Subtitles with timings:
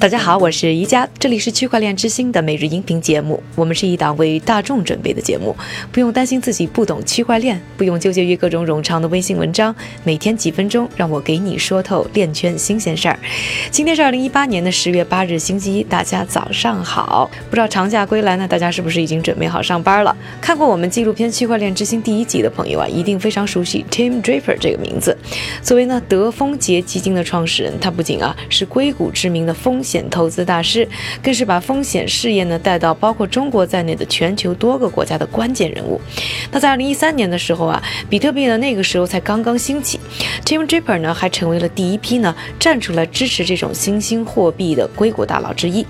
[0.00, 3.42] 大家好，我是宜家，这里是区块链之星的每日音频节目。
[3.56, 5.56] 我们是一档为大众准备的节目，
[5.90, 9.74] 不用担心自己不懂区块链，不用纠结于各种冗长的微信文章。
[10.04, 13.18] 每天几分钟，让我给你说透链圈新鲜事儿。
[13.72, 17.28] 今天是二零一八年的十月八日，星期一，大家早上好。
[17.50, 20.16] 不知道长假归来呢，大家是不是已经准备好上班了？
[20.40, 25.16] 看过我们纪录片《区块链之星》第一集的朋友啊，一定非常熟悉 Tim Draper 这个名字。
[25.60, 30.86] 作为呢德丰杰基金的创始人，他不仅啊是硅谷知名的风险投资大师，
[31.22, 35.98] 更是把风险事业呢带到包括中国在内的全球多个国家的关键人物。
[36.52, 39.98] 那在二零一三年的时候啊，比特币呢那个时候才刚刚兴起
[40.44, 45.86] ，Tim Draper 呢还成为了第一批呢站出来支持这种新兴货币的硅谷大佬之一。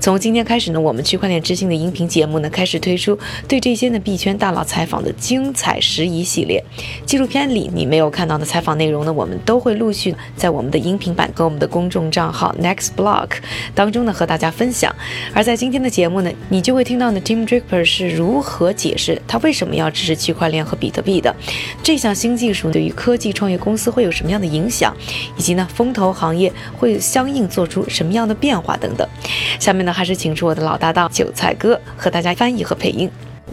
[0.00, 6.62] 从今天开始呢，我们区块链之星的音频节目呢开始推出对这些呢币圈大佬采访的精彩时宜系列。
[7.04, 13.28] 纪录片里你没有看到的采访内容呢，我们都会陆续在我们的音频版跟我们的公众账号 Next Block
[13.74, 14.94] 当中呢和大家分享，
[15.32, 21.34] 而在今天的节目呢，你就会听到呢 Tim Draper 是如何解释他为什么要支持区块链和比特币的，
[21.82, 24.94] 这项新技术对于科技创业公司会有什么样的影响，
[25.36, 29.08] 以及呢风投行业会相应做出什么样的变化等等。
[29.58, 33.10] 下面呢还是请出我的老搭档韭菜哥和大家翻译和配音。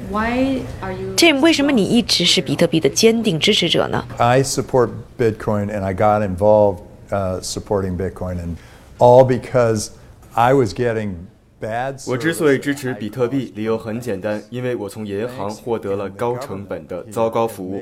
[0.10, 8.56] Why are you Tim，为什么你一直是比特币的坚定支持者呢？I support Bitcoin and I got involved uh, supporting Bitcoin, and
[9.02, 9.90] all because
[10.36, 11.14] I was getting
[11.60, 12.00] bad.
[12.08, 17.82] 我之所以支持比特币，理由很简单，因为我从银行获得了高成本的糟糕服务。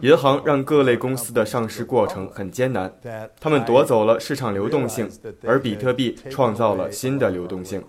[0.00, 2.90] 银行让各类公司的上市过程很艰难，
[3.38, 5.08] 他们夺走了市场流动性，
[5.44, 7.82] 而比特币创造了新的流动性。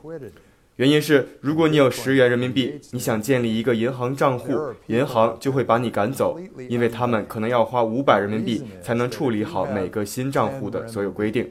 [0.76, 4.54] 原因是，如果你有十元人民币，你想建立一个银行账户，
[4.88, 6.38] 银行就会把你赶走，
[6.70, 11.50] 因为他们可能要花五百人民币才能处理好每个新账户的所有规定。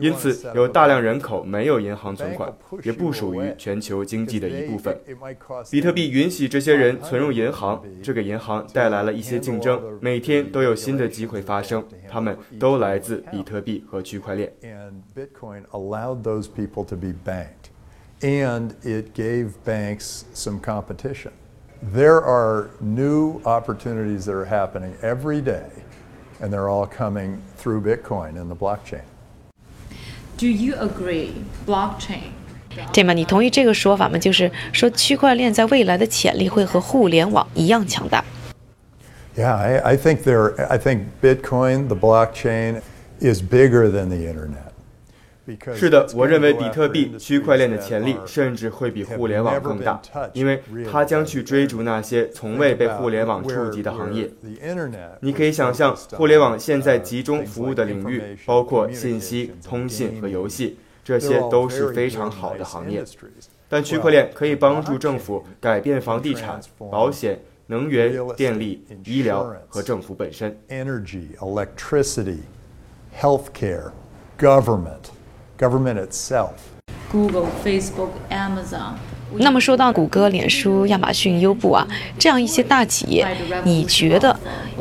[0.00, 4.98] 因此，有大量人口没有银行存款，也不属于全球经济的一部分。
[5.70, 14.52] 比特币允许这些人存入银行，这给银行带来了一些竞争，每天都有新的机会发生，他们都来自比特币和区块链。
[14.62, 17.70] And Bitcoin allowed those people to be banked,
[18.20, 21.30] and it gave banks some competition.
[21.92, 25.64] There are new opportunities that are happening every day,
[26.40, 29.02] and they're all coming through Bitcoin and the blockchain.
[30.43, 31.29] Do you agree
[31.67, 32.31] blockchain?
[32.93, 33.13] 对吗？
[33.13, 34.17] 你同意这个说法吗？
[34.17, 38.23] 就是说区块链在未来的潜力会和互联网一样强大。
[39.35, 40.53] Yeah, I, I think there.
[40.67, 42.81] I think Bitcoin, the blockchain,
[43.19, 44.62] is bigger than the internet.
[45.74, 50.00] 是的我认为比特币区块链的潜力甚至会比互联网更大
[50.32, 54.30] 因为它将去追逐那些从未被互联网触及的行业。
[55.20, 63.04] 你可以想象互联网现在集中服务的领域包括信息通信和游戏这些都是非常好的行业。
[63.68, 70.56] 但区块链可以帮助政府改变房地产保险能源电力医疗和政府本身。
[70.68, 72.38] energy electricity
[73.18, 73.90] healthcare
[74.38, 75.13] government
[75.56, 76.70] government itself.
[77.10, 78.98] Google, Facebook, Amazon.
[79.38, 81.86] 那么说到谷歌、脸书、亚马逊、优步啊
[82.18, 83.26] 这样一些大企业，
[83.64, 84.38] 你觉得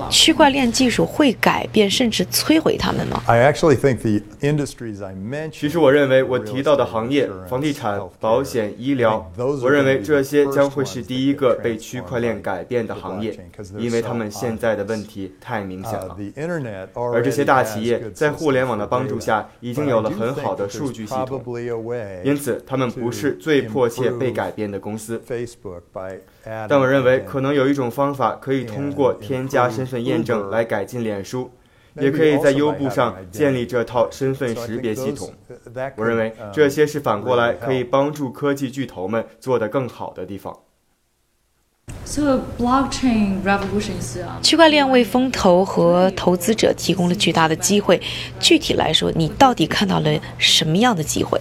[0.09, 5.51] 区块链技术会改变甚至摧毁他们吗？I actually think the industries I mentioned.
[5.51, 13.37] 其实我认为我提到的行业，房地产、保险、医疗，我认为这些将会是第一个被区块链改变的行业，
[13.77, 16.89] 因为他们现在的问题太明显 Uh, 了。
[17.13, 21.41] 而这些大企业在互联网的帮助下已经有了很好的数据系统
[22.23, 25.21] 因此他们不是最迫切被改变的公司。
[25.27, 31.51] Facebook by adding 但我认为可能有一种方法可以通过添加身份验证来改进脸书，
[31.95, 35.31] 也可以在优步上建立这套身份识别系统。
[35.95, 40.57] 我认为这些是反过来可以帮助科技巨头们做得更好的地方。
[42.05, 48.01] So blockchain revolution 是啊，区块链为风投和投资者提供了巨大的机会。
[48.39, 51.39] 具体来说，你到底看到了什么样的机会？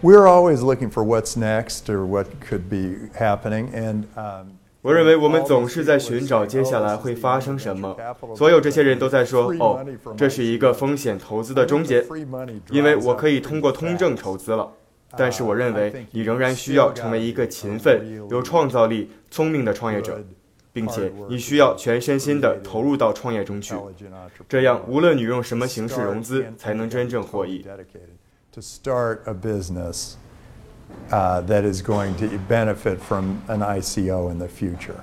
[0.00, 7.96] We're always looking for what's next or what could be happening, and um, 我认为我们总是在寻找接下来会发生什么。
[8.36, 9.84] 所有这些人都在说：“哦，
[10.16, 12.06] 这是一个风险投资的终结，
[12.70, 14.70] 因为我可以通过通证投资了。”
[15.16, 18.00] 但是我认为你仍然需要成为一个勤奋、
[18.30, 20.22] 有创造力、聪明的创业者，
[20.72, 23.74] 并且你需要全身心地投入到创业中去。
[24.48, 27.66] 这样，无论你用什么形式融资，才能真正获益。
[28.52, 30.16] To start a business
[31.12, 34.96] uh, that is going to benefit from an ICO in the future.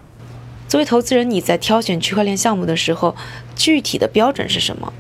[0.68, 3.16] 作为投资人，你在挑选区块链项目的时候，
[3.56, 4.92] 具体的标准是什么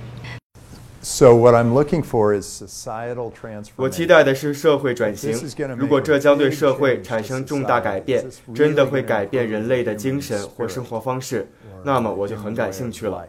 [1.01, 3.71] ？So what I'm looking for is societal transformation.
[3.77, 5.36] 我期待的是社会转型。
[5.75, 11.50] 如果这将对社会产生重大改变，真的会改变人类的精神或生活方式，
[11.83, 13.25] 那么我就很感兴趣了。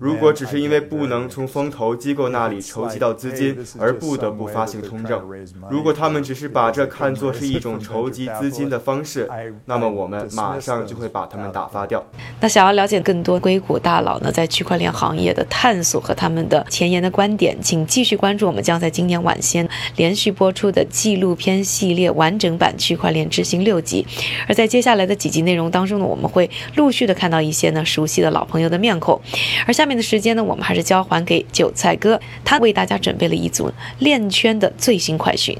[0.00, 5.22] 如果只是因为不能从风投机构那里筹集到资金而不得不发行通证，
[5.70, 9.28] 如果他们只是把这看作是一种筹集资金的方式，
[9.66, 12.02] 那么我们马上就会把他们打发掉。
[12.40, 24.06] 那想要了解更多硅谷大佬呢在区块链行业的探索和他们的前沿的观点，请继续关注我们将在今年晚些连续播出的纪录片系列完整版《区块链之星》六集。
[24.48, 29.20] 而在接下来的几集内容当中呢，我们会陆续的看到一些呢熟悉的老朋友的面孔。
[29.66, 35.58] 而下面面的时间呢，我们还是交还给韭菜哥，他为大家准备了一组链圈的最新快讯。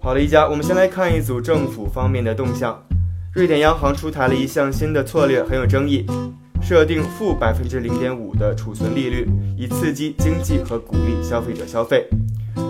[0.00, 2.82] 好了，一家，我们先来看一组政府方面的动向。
[3.34, 6.06] 瑞典央行出台了一项新的策略，很有争议，
[6.62, 9.28] 设定负百分之零点五的储存利率，
[9.58, 12.06] 以刺激经济和鼓励消费者消费。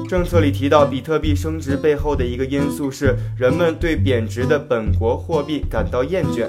[0.08, 6.48] 政策里提到，比特币升值背后的一个因素是人们对贬值的本国货币感到厌倦，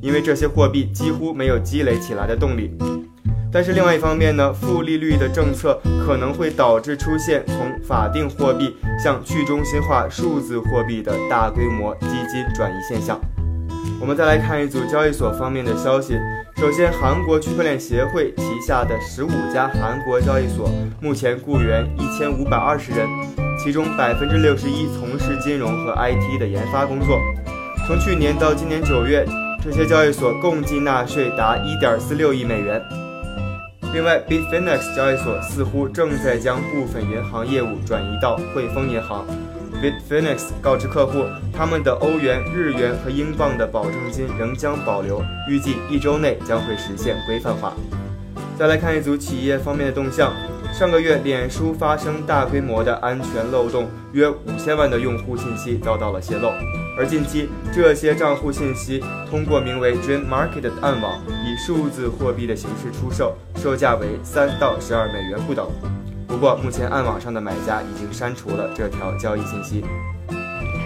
[0.00, 2.76] 因为这些货币几乎没有积累起来的动力。
[3.50, 13.18] 但是另外一方面呢，负利率的政策可能会导致出现从法定货币向去中心化数字货币的大规模基金转移现象。
[14.00, 16.14] 我们再来看一组交易所方面的消息。
[16.56, 23.08] 首先，韩国区块链协会旗下的十五家韩国交易所目前雇员一千五百二十人，
[23.64, 27.18] 其中百分之六十一从事金融和 IT 的研发工作。
[27.86, 29.24] 从去年到今年九月，
[29.60, 32.80] 这些交易所共计纳税达一点四六亿美元。
[33.92, 39.26] 另外，Bitfinex 交易所似乎正在将部分银行业务转移到汇丰银行。
[39.82, 47.72] Bitfinex 告知客户，他们的欧元、日元和英镑的保证金仍将保留，预计一周内将会实现规范化。
[48.56, 50.32] 再来看一组企业方面的动向。
[50.72, 56.48] 上个月，脸书发生大规模的安全漏洞，约五千万的用户信息遭到了泄露。
[56.96, 65.68] 而近期，这些账户信息通过名为 Dream Market 的暗网，以数字货币的形式出售，售价为三到十二美元不等。
[66.28, 69.84] 不过，目前暗网上的买家已经删除了这条交易信息。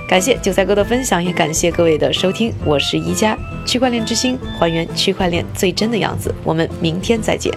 [0.08, 2.54] 感谢韭菜哥的分享，也感谢各位的收听。
[2.64, 3.36] 我是宜家，
[3.66, 6.34] 区块链之星，还原区块链最真的样子。
[6.44, 7.52] 我们明天再见。